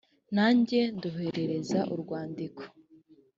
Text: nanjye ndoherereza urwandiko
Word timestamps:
nanjye 0.35 0.79
ndoherereza 0.97 1.79
urwandiko 1.93 2.63